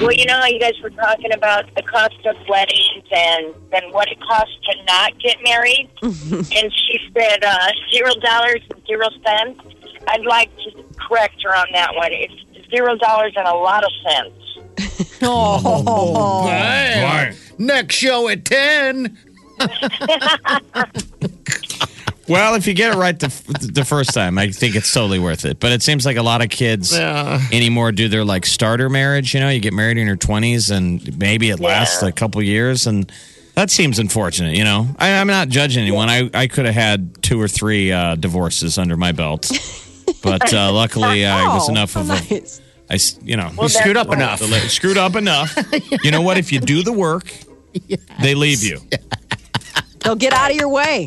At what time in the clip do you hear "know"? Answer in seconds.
0.26-0.34, 29.40-29.48, 34.64-34.88, 43.36-43.50, 46.10-46.22